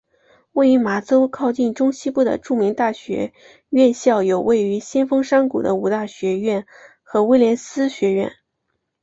[0.53, 3.33] 位于麻州靠近中西部的著名大学
[3.69, 6.65] 院校有位于先锋山谷的五大学院
[7.03, 8.33] 和威廉斯学院。